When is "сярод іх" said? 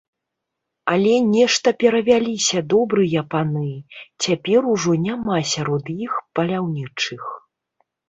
5.55-6.11